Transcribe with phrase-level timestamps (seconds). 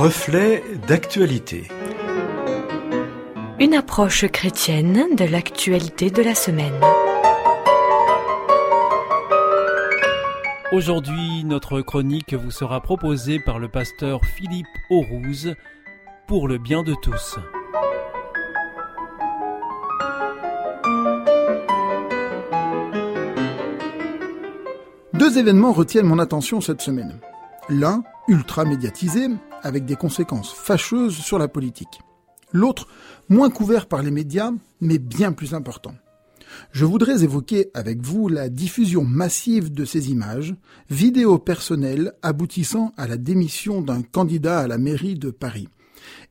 [0.00, 1.66] Reflet d'actualité.
[3.58, 6.80] Une approche chrétienne de l'actualité de la semaine.
[10.70, 15.56] Aujourd'hui, notre chronique vous sera proposée par le pasteur Philippe Aurouze
[16.28, 17.40] pour le bien de tous.
[25.14, 27.18] Deux événements retiennent mon attention cette semaine.
[27.68, 29.26] L'un, ultra médiatisé,
[29.68, 32.00] avec des conséquences fâcheuses sur la politique.
[32.52, 32.88] L'autre,
[33.28, 35.94] moins couvert par les médias, mais bien plus important.
[36.72, 40.54] Je voudrais évoquer avec vous la diffusion massive de ces images,
[40.88, 45.68] vidéos personnelles aboutissant à la démission d'un candidat à la mairie de Paris,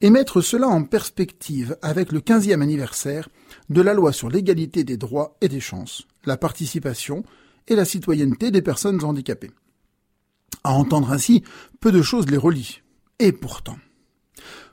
[0.00, 3.28] et mettre cela en perspective avec le 15e anniversaire
[3.68, 7.22] de la loi sur l'égalité des droits et des chances, la participation
[7.68, 9.50] et la citoyenneté des personnes handicapées.
[10.64, 11.42] À entendre ainsi,
[11.80, 12.80] peu de choses les relient.
[13.18, 13.78] Et pourtant.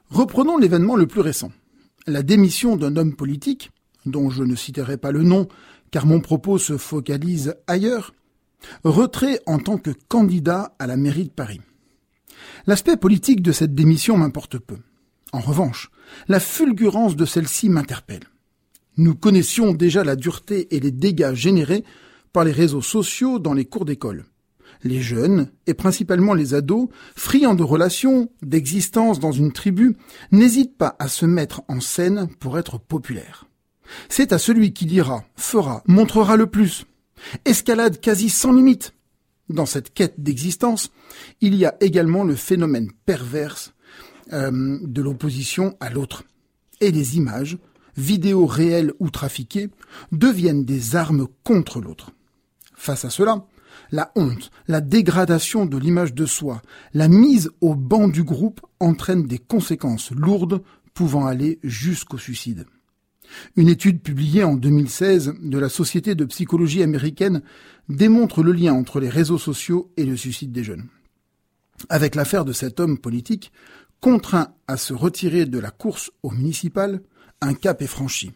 [0.10, 1.52] Reprenons l'événement le plus récent.
[2.08, 3.72] La démission d'un homme politique,
[4.06, 5.48] dont je ne citerai pas le nom
[5.92, 8.14] car mon propos se focalise ailleurs,
[8.84, 11.62] retrait en tant que candidat à la mairie de Paris.
[12.66, 14.78] L'aspect politique de cette démission m'importe peu.
[15.32, 15.92] En revanche,
[16.28, 18.24] la fulgurance de celle-ci m'interpelle.
[18.98, 21.84] Nous connaissions déjà la dureté et les dégâts générés
[22.34, 24.26] par les réseaux sociaux dans les cours d'école.
[24.84, 29.96] Les jeunes, et principalement les ados, friands de relations, d'existence dans une tribu,
[30.32, 33.46] n'hésitent pas à se mettre en scène pour être populaires.
[34.10, 36.86] C'est à celui qui dira, fera, montrera le plus.
[37.46, 38.94] Escalade quasi sans limite.
[39.50, 40.92] Dans cette quête d'existence,
[41.42, 43.74] il y a également le phénomène perverse
[44.32, 46.24] euh, de l'opposition à l'autre.
[46.82, 47.58] Et les images,
[47.98, 49.70] vidéos réelles ou trafiquées,
[50.12, 52.12] deviennent des armes contre l'autre.
[52.76, 53.46] Face à cela,
[53.92, 56.62] la honte, la dégradation de l'image de soi,
[56.94, 60.62] la mise au banc du groupe entraînent des conséquences lourdes
[60.94, 62.66] pouvant aller jusqu'au suicide.
[63.56, 67.42] Une étude publiée en 2016 de la Société de psychologie américaine
[67.90, 70.86] démontre le lien entre les réseaux sociaux et le suicide des jeunes.
[71.90, 73.52] Avec l'affaire de cet homme politique,
[74.00, 77.02] contraint à se retirer de la course au municipal,
[77.42, 78.32] un cap est franchi.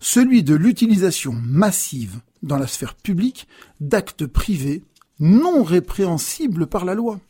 [0.00, 3.48] Celui de l'utilisation massive dans la sphère publique
[3.80, 4.82] d'actes privés
[5.20, 7.20] non répréhensibles par la loi.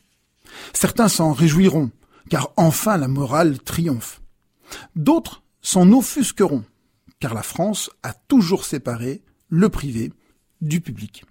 [0.72, 1.90] Certains s'en réjouiront,
[2.28, 4.20] car enfin la morale triomphe.
[4.96, 6.64] D'autres s'en offusqueront,
[7.20, 10.12] car la France a toujours séparé le privé
[10.60, 11.24] du public.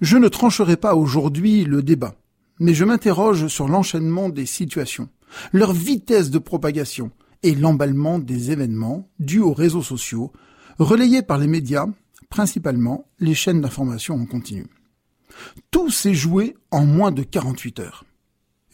[0.00, 2.14] Je ne trancherai pas aujourd'hui le débat,
[2.58, 5.08] mais je m'interroge sur l'enchaînement des situations,
[5.52, 7.10] leur vitesse de propagation
[7.42, 10.32] et l'emballement des événements dus aux réseaux sociaux,
[10.78, 11.86] relayés par les médias
[12.28, 14.66] principalement les chaînes d'information en continu.
[15.70, 18.04] Tout s'est joué en moins de 48 heures.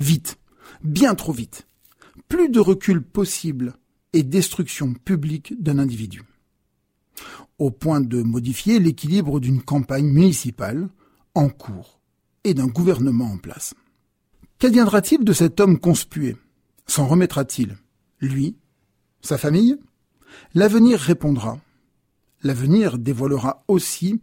[0.00, 0.38] Vite,
[0.82, 1.66] bien trop vite.
[2.28, 3.75] Plus de recul possible
[4.12, 6.22] et destruction publique d'un individu.
[7.59, 10.88] Au point de modifier l'équilibre d'une campagne municipale
[11.34, 12.00] en cours
[12.44, 13.75] et d'un gouvernement en place.
[14.59, 16.36] Qu'adviendra-t-il de cet homme conspué?
[16.86, 17.76] S'en remettra-t-il?
[18.21, 18.56] Lui?
[19.21, 19.78] Sa famille?
[20.54, 21.59] L'avenir répondra
[22.44, 24.21] l'avenir dévoilera aussi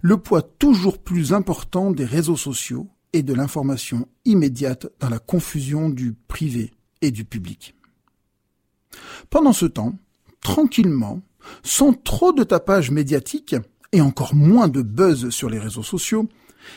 [0.00, 5.90] le poids toujours plus important des réseaux sociaux et de l'information immédiate dans la confusion
[5.90, 7.74] du privé et du public.
[9.28, 9.94] Pendant ce temps,
[10.40, 11.20] tranquillement,
[11.62, 13.56] sans trop de tapage médiatique
[13.92, 16.28] et encore moins de buzz sur les réseaux sociaux,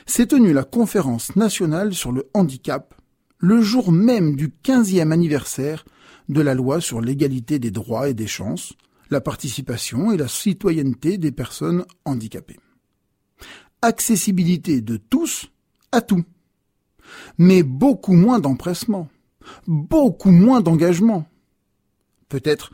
[0.06, 2.94] s'est tenue la conférence nationale sur le handicap
[3.38, 5.86] le jour même du 15e anniversaire
[6.30, 8.74] de la loi sur l'égalité des droits et des chances,
[9.10, 12.60] la participation et la citoyenneté des personnes handicapées.
[13.82, 15.52] Accessibilité de tous
[15.92, 16.24] à tout.
[17.38, 19.10] Mais beaucoup moins d'empressement,
[19.68, 21.28] beaucoup moins d'engagement.
[22.30, 22.72] Peut-être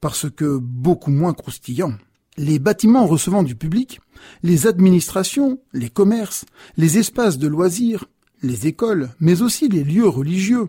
[0.00, 1.94] parce que beaucoup moins croustillant.
[2.38, 4.00] Les bâtiments recevant du public,
[4.42, 6.44] les administrations, les commerces,
[6.76, 8.06] les espaces de loisirs,
[8.42, 10.68] les écoles, mais aussi les lieux religieux,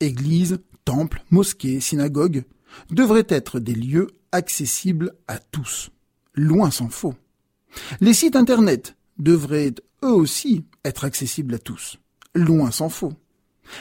[0.00, 2.44] églises, temples, mosquées, synagogues,
[2.90, 5.90] devraient être des lieux accessibles à tous.
[6.34, 7.14] Loin s'en faut.
[8.00, 11.98] Les sites Internet devraient eux aussi être accessibles à tous.
[12.34, 13.12] Loin s'en faut.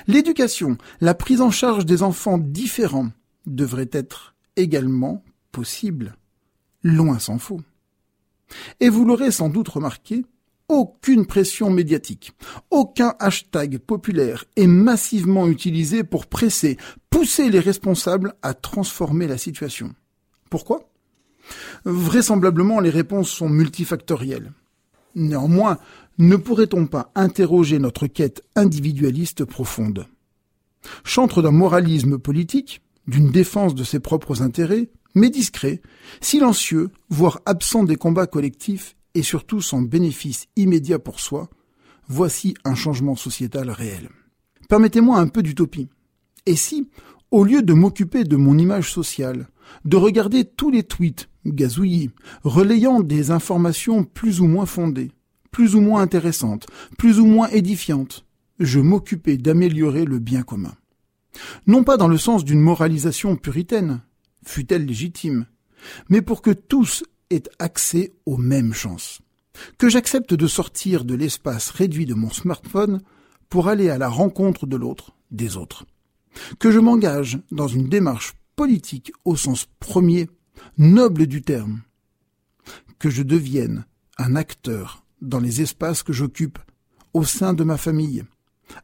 [0.07, 3.11] L'éducation, la prise en charge des enfants différents
[3.45, 6.15] devrait être également possible.
[6.83, 7.61] Loin s'en faut.
[8.79, 10.25] Et vous l'aurez sans doute remarqué,
[10.69, 12.33] aucune pression médiatique,
[12.71, 16.77] aucun hashtag populaire est massivement utilisé pour presser,
[17.09, 19.94] pousser les responsables à transformer la situation.
[20.49, 20.89] Pourquoi?
[21.85, 24.51] Vraisemblablement, les réponses sont multifactorielles.
[25.15, 25.77] Néanmoins,
[26.17, 30.07] ne pourrait-on pas interroger notre quête individualiste profonde?
[31.03, 35.81] Chantre d'un moralisme politique, d'une défense de ses propres intérêts, mais discret,
[36.21, 41.49] silencieux, voire absent des combats collectifs et surtout sans bénéfice immédiat pour soi,
[42.07, 44.09] voici un changement sociétal réel.
[44.69, 45.89] Permettez-moi un peu d'utopie.
[46.45, 46.89] Et si,
[47.31, 49.47] au lieu de m'occuper de mon image sociale,
[49.85, 52.11] de regarder tous les tweets gazouillis,
[52.43, 55.11] relayant des informations plus ou moins fondées,
[55.51, 56.67] plus ou moins intéressantes,
[56.97, 58.25] plus ou moins édifiantes,
[58.59, 60.75] je m'occupais d'améliorer le bien commun.
[61.67, 64.01] Non pas dans le sens d'une moralisation puritaine,
[64.45, 65.45] fût-elle légitime,
[66.09, 69.21] mais pour que tous aient accès aux mêmes chances.
[69.77, 73.01] Que j'accepte de sortir de l'espace réduit de mon smartphone
[73.49, 75.85] pour aller à la rencontre de l'autre, des autres.
[76.59, 80.27] Que je m'engage dans une démarche politique au sens premier,
[80.77, 81.83] noble du terme.
[83.00, 83.86] Que je devienne
[84.18, 86.59] un acteur dans les espaces que j'occupe,
[87.13, 88.25] au sein de ma famille,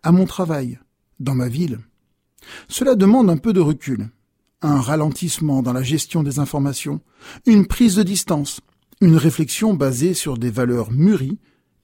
[0.03, 0.79] à mon travail,
[1.19, 1.79] dans ma ville.
[2.67, 4.09] Cela demande un peu de recul,
[4.61, 7.01] un ralentissement dans la gestion des informations,
[7.47, 8.61] une prise de distance,
[9.01, 11.39] une réflexion basée sur des valeurs mûries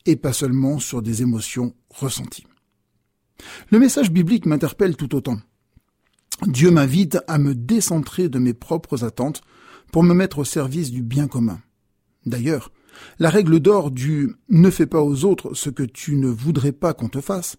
[0.06, 2.46] et pas seulement sur des émotions ressenties.
[3.72, 5.40] Le message biblique m'interpelle tout autant.
[6.48, 9.42] Dieu m'invite à me décentrer de mes propres attentes
[9.92, 11.60] pour me mettre au service du bien commun.
[12.26, 12.72] D'ailleurs,
[13.18, 16.94] la règle d'or du ne fais pas aux autres ce que tu ne voudrais pas
[16.94, 17.58] qu'on te fasse,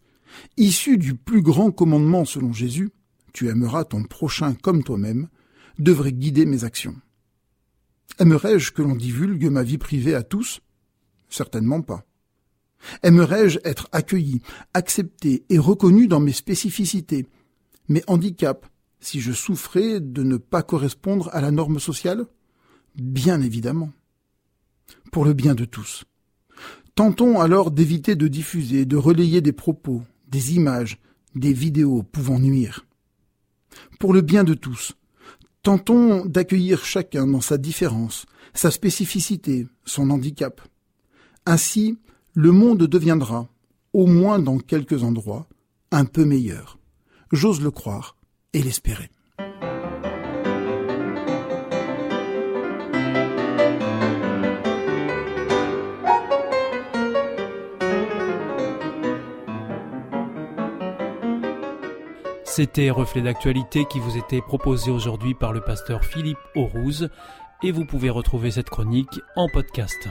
[0.57, 2.91] issue du plus grand commandement selon Jésus,
[3.33, 5.29] tu aimeras ton prochain comme toi-même,
[5.79, 6.97] devrait guider mes actions.
[8.19, 10.61] Aimerais-je que l'on divulgue ma vie privée à tous?
[11.29, 12.05] Certainement pas.
[13.03, 14.43] Aimerais-je être accueilli,
[14.75, 17.27] accepté et reconnu dans mes spécificités,
[17.91, 18.69] mes handicaps,
[19.01, 22.27] si je souffrais de ne pas correspondre à la norme sociale?
[22.95, 23.91] Bien évidemment.
[25.11, 26.05] Pour le bien de tous.
[26.95, 31.01] Tentons alors d'éviter de diffuser, de relayer des propos, des images,
[31.35, 32.87] des vidéos pouvant nuire.
[33.99, 34.95] Pour le bien de tous,
[35.63, 40.61] tentons d'accueillir chacun dans sa différence, sa spécificité, son handicap.
[41.45, 41.99] Ainsi,
[42.35, 43.49] le monde deviendra,
[43.93, 45.49] au moins dans quelques endroits,
[45.91, 46.80] un peu meilleur.
[47.33, 48.17] J'ose le croire
[48.53, 49.09] et l'espérer.
[62.45, 67.11] C'était Reflet d'actualité qui vous était proposé aujourd'hui par le pasteur Philippe Aurouze
[67.63, 70.09] et vous pouvez retrouver cette chronique en podcast.